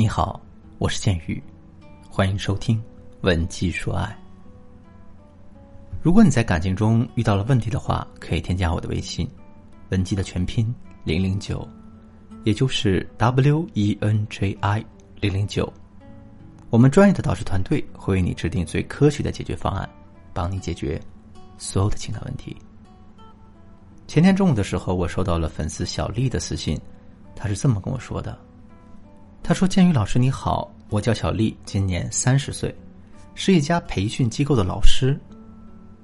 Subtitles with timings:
[0.00, 0.40] 你好，
[0.78, 1.42] 我是剑宇，
[2.08, 2.76] 欢迎收听
[3.22, 4.04] 《文姬说爱》。
[6.00, 9.28] 如果你在感情中遇到了问题的话，可以添加我的微信
[9.90, 10.72] “文姬”的全拼
[11.02, 11.68] 零零九，
[12.44, 14.84] 也就是 W E N J I
[15.20, 15.68] 零零九。
[16.70, 19.90] 我们专业的导师团队会为你制定最科学的解决方案，
[20.32, 21.02] 帮你解决
[21.56, 22.56] 所有的情感问题。
[24.06, 26.80] 前天中午的时候，我收到了粉丝小丽的私信，
[27.34, 28.38] 她是这么跟我说的。
[29.48, 32.76] 他说：“建宇老师你好，我叫小丽，今年三十岁，
[33.34, 35.18] 是一家培训机构的老师。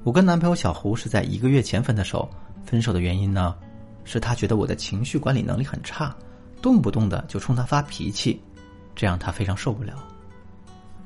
[0.03, 2.27] 我跟男朋友小胡是在一个月前分的手，
[2.65, 3.55] 分手的原因呢，
[4.03, 6.17] 是他觉得我的情绪管理能力很差，
[6.63, 8.41] 动不动的就冲他发脾气，
[8.97, 9.93] 这样他非常受不了。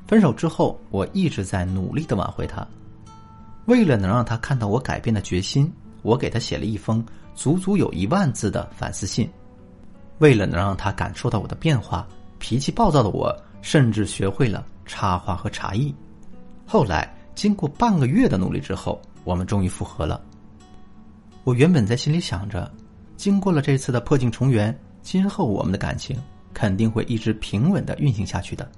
[0.07, 2.65] 分手之后，我一直在努力的挽回他，
[3.65, 5.69] 为了能让他看到我改变的决心，
[6.03, 9.29] 我给他写了一封足足有一万字的反思信，
[10.19, 12.07] 为了能让他感受到我的变化。”
[12.39, 15.93] 脾气暴躁的我，甚至学会了插话和茶艺。
[16.65, 20.19] 后来，经过半个月的努力之后，我们终于复合了。
[21.43, 22.71] 我原本在心里想着，
[23.17, 26.17] 经过了这次的破镜重圆，今后我们的感情
[26.53, 28.69] 肯定会一直平稳的运行下去的。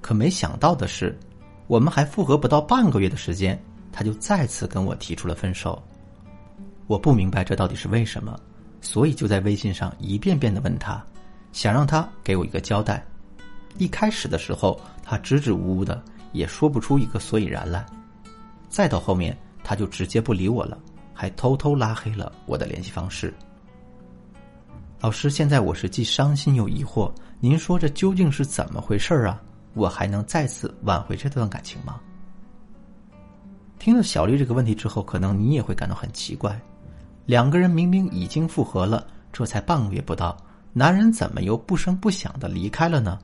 [0.00, 1.18] 可没想到的是，
[1.66, 3.60] 我们还复合不到半个月的时间，
[3.92, 5.80] 他就再次跟我提出了分手。
[6.86, 8.38] 我不明白这到底是为什么，
[8.80, 11.04] 所以就在微信上一遍遍的问他。
[11.52, 13.04] 想让他给我一个交代，
[13.78, 17.84] 一开始的时候他支支吾吾的，也说不出一个所以然来。
[18.68, 20.78] 再到后面，他就直接不理我了，
[21.12, 23.32] 还偷偷拉黑了我的联系方式。
[24.98, 29.40] 老师，现在我是既伤心又疑惑，您说这究竟是怎么回事啊？
[29.74, 32.00] 我还能再次挽回这段感情吗？
[33.78, 36.58] 听了小丽这个问题之后，可能你也会感到很奇怪：
[37.26, 40.36] 两个人明明已经复合了，这才半个月不到。
[40.72, 43.18] 男人怎么又不声不响的离开了呢？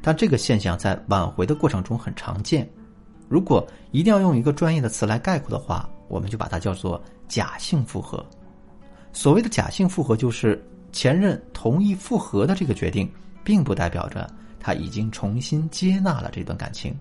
[0.00, 2.68] 但这个现象在挽回的过程中很常见。
[3.28, 8.24] 如果一定要用一个专业的词来概括的话，我们就把它叫做假性复合。
[9.12, 13.10] 所谓的假性复合，就是前任同意复合的这个决定，
[13.42, 14.30] 并不代表着
[14.60, 16.94] 他已经重新接纳了这段感情，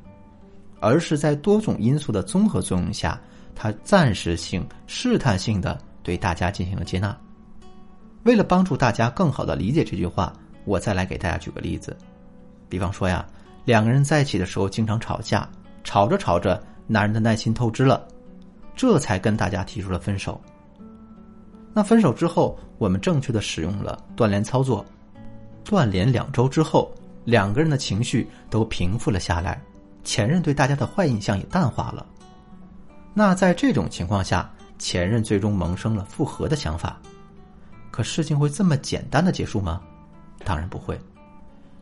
[0.80, 3.20] 而是在多种因素的综合作用下，
[3.54, 7.16] 他暂时性、试探性的对大家进行了接纳。
[8.24, 10.32] 为了帮助大家更好的理解这句话，
[10.66, 11.96] 我再来给大家举个例子。
[12.70, 13.26] 比方说呀，
[13.66, 15.48] 两个人在一起的时候经常吵架，
[15.84, 18.08] 吵着吵着，男人的耐心透支了，
[18.76, 20.40] 这才跟大家提出了分手。
[21.74, 24.86] 那分手之后，我们正确的使用了断联操作，
[25.66, 26.90] 断联两周之后，
[27.26, 29.62] 两个人的情绪都平复了下来，
[30.04, 32.06] 前任对大家的坏印象也淡化了。
[33.14, 37.00] 那在这种情况下，前任最终萌生了复合的想法。
[37.94, 39.80] 可事情会这么简单的结束吗？
[40.44, 41.00] 当然不会，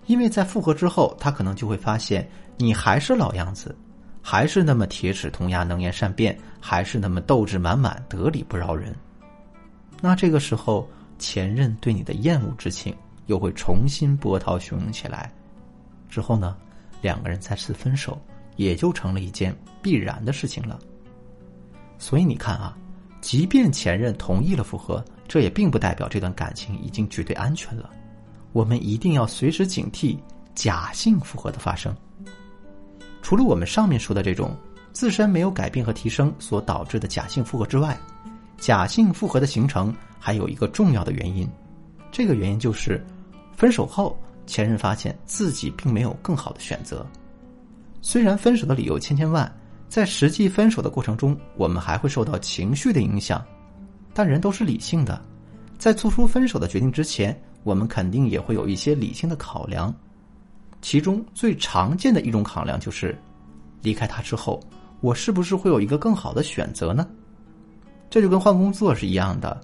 [0.08, 3.74] 因为在复合之后，他可能就会发现你还是老样子，
[4.22, 8.94] 还是那么铁齿铜牙、能言善辩，还是那么斗志满满、得理不饶人。
[10.02, 10.86] 那这个时候，
[11.18, 12.94] 前任对你的厌恶之情
[13.28, 15.32] 又会重新波涛汹涌起来。
[16.10, 16.58] 之后呢，
[17.02, 18.20] 两个人再次分手，
[18.58, 20.78] 也就成了一件必然的事情了。
[21.98, 22.78] 所以你看啊，
[23.22, 25.02] 即便前任同意了复合。
[25.32, 27.90] 这也并不代表这段感情已经绝对安全了，
[28.52, 30.18] 我们一定要随时警惕
[30.54, 31.96] 假性复合的发生。
[33.22, 34.54] 除了我们上面说的这种
[34.92, 37.98] 自身没有改变和提升所导致的假性复合之外，
[38.58, 41.48] 假性复合的形成还有一个重要的原因，
[42.12, 43.02] 这个原因就是
[43.56, 47.08] 分手后前任发现自己并没有更好的选择。
[48.02, 49.50] 虽然分手的理由千千万，
[49.88, 53.42] 在实际分手的过程中，我们还会受到情绪的影响。
[54.14, 55.22] 但人都是理性的，
[55.78, 59.94] 在做出分手的决定之前，我们肯定也会有一些理性的考量。
[60.82, 63.18] 其中最常见的一种考量就是，
[63.82, 64.60] 离开他之后，
[65.00, 67.08] 我是不是会有一个更好的选择呢？
[68.10, 69.62] 这就跟换工作是一样的。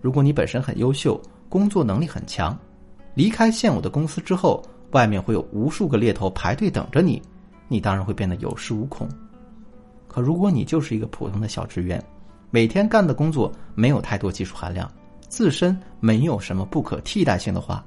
[0.00, 2.56] 如果你本身很优秀，工作能力很强，
[3.14, 7.22] 离开现有的公司之后，外面会有无数个猎头排队等着你，
[7.68, 9.08] 你当然会变得有恃无恐。
[10.08, 12.02] 可如果你就是一个普通的小职员，
[12.50, 14.90] 每天干的工作没有太多技术含量，
[15.28, 17.84] 自身没有什么不可替代性的话，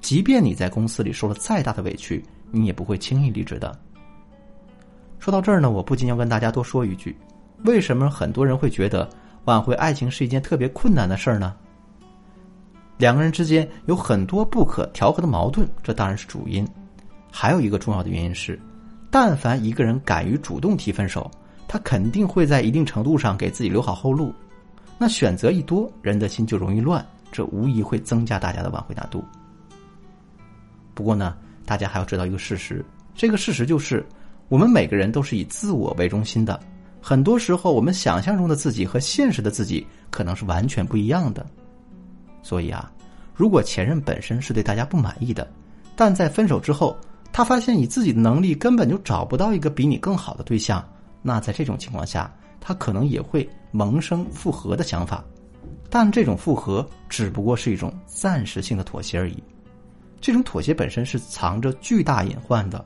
[0.00, 3.76] 即便你在公司里受了再大的委屈，你也不会轻易离职的。
[5.18, 7.16] 说到这儿呢，我不禁要跟大家多说一句：
[7.64, 9.08] 为什么很多人会觉得
[9.44, 11.54] 挽回爱情是一件特别困难的事儿呢？
[12.98, 16.66] 两个人之间有很多不可调和的矛盾，这当然是主因。
[17.32, 18.60] 还有一个重要的原因是，
[19.10, 21.30] 但凡一个人敢于主动提分手。
[21.74, 24.32] 他肯定会在一定程度上给自己留好后路，
[24.96, 29.24] 那选择一多，人的心就容易乱，这无疑会增加大家的挽回难度。
[30.94, 31.36] 不过呢，
[31.66, 34.06] 大家还要知道一个事实，这个事实就是，
[34.48, 36.60] 我们每个人都是以自我为中心的。
[37.02, 41.44] 很多时候，我们想象中的自己和现实的自己可能是完全不一样的。
[42.40, 42.88] 所以啊，
[43.34, 45.50] 如果前任本身是对大家不满意的，
[45.96, 46.96] 但在分手之后，
[47.32, 50.80] 他发现以自己的能力根本就找不到一个比你更好的对象，
[51.26, 52.30] 那在这种情况下，
[52.60, 55.24] 他可能也会萌生复合的想法。
[55.88, 59.42] 但这种复合只不过是一种暂时性的妥协而已。
[60.20, 62.84] 这种妥协本身是藏着巨大隐患的。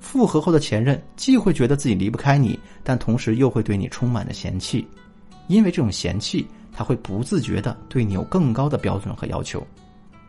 [0.00, 4.86] 复合后的前任既会觉得自己离不开你，但同时又会对你充满着嫌弃，
[5.48, 9.66] 因为这种嫌弃，他会不自觉的对你有更高的标准和要求，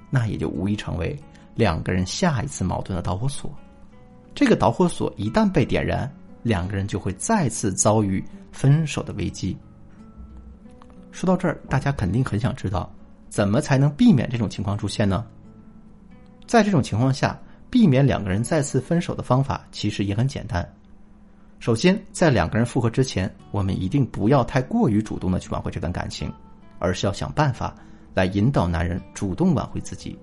[0.10, 1.18] 那也就无疑成为
[1.56, 3.50] 两个人下一次矛盾的导火索。
[4.34, 6.12] 这个导火索一旦被点燃，
[6.48, 9.58] 两个人就会再次遭遇分手的危机。
[11.12, 12.90] 说到这儿，大家肯定很想知道，
[13.28, 15.26] 怎么才能避免这种情况出现呢？
[16.46, 17.38] 在这种情况下，
[17.70, 20.68] 避免两个人再次分手的方法其实也很简单。
[21.60, 26.32] 首先，在两个人复合之前，我们一定不要太过于主动的去挽回这段感情，
[26.80, 27.76] 而是要想办法
[28.14, 30.18] 来引导男人主动挽回自己。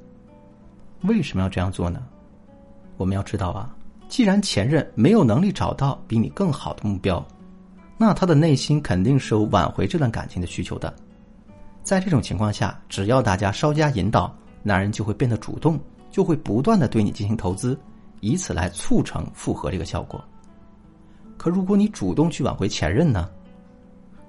[1.02, 2.06] 为什么要这样做呢？
[2.96, 3.74] 我们要知道啊，
[4.14, 7.26] 既然前任没有能力找到比你更好的目标，
[7.98, 10.94] 那他的内心肯定是有挽回这段感情的需求的。
[11.82, 14.32] 在这种情况下，只要大家稍加引导，
[14.62, 15.76] 男人就会变得主动。
[16.12, 17.76] 就会不断的对你进行投资，
[18.20, 20.24] 以此来促成复合这个效果。
[21.36, 23.28] 可如果你主动去挽回前任呢？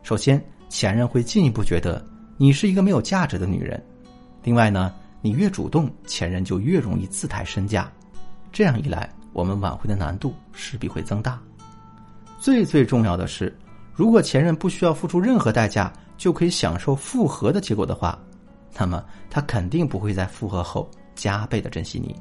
[0.02, 2.04] 首先，前任会进一步觉得
[2.38, 3.80] 你是一个没有价值的女人。
[4.42, 4.92] 另外呢，
[5.22, 7.88] 你越主动，前任就越容易自抬身价。
[8.52, 11.40] 这样一来，我们挽回的难度势必会增大。
[12.40, 13.56] 最最重要的是，
[13.94, 18.18] 如果前任不需要付出任何代价就可以享受复合的结果的话，
[18.76, 20.90] 那么他肯定不会在复合后。
[21.16, 22.14] 加倍的珍惜你，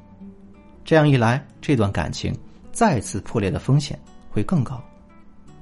[0.85, 2.33] 这样一来，这段感情
[2.71, 3.99] 再次破裂的风险
[4.31, 4.81] 会更高。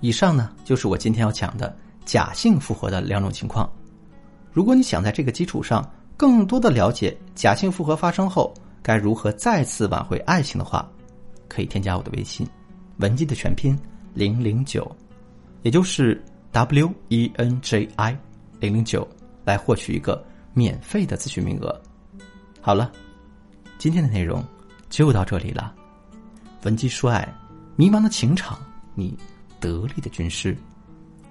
[0.00, 1.74] 以上呢，就是我今天要讲的
[2.04, 3.66] 假性复合的两种情况。
[4.52, 5.82] 如果你想在这个基础上
[6.14, 8.52] 更多的了解假性复合发生后
[8.82, 10.86] 该如何再次挽回爱情的话，
[11.52, 12.48] 可以添加我的微信
[12.96, 13.78] “文姬”的全拼
[14.14, 14.90] 零零九，
[15.62, 16.18] 也就是
[16.52, 18.16] W E N J I
[18.58, 19.06] 零零九，
[19.44, 21.78] 来获取一个免费的咨询名额。
[22.60, 22.90] 好了。
[23.78, 24.44] 今天的内容
[24.88, 25.74] 就到这里了。
[26.62, 27.28] 文姬说爱，
[27.74, 28.56] 迷茫的情场，
[28.94, 29.18] 你
[29.58, 30.56] 得力的军师。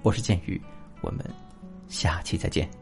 [0.02, 0.60] 我是剑宇，
[1.00, 1.24] 我们
[1.88, 2.81] 下期再见。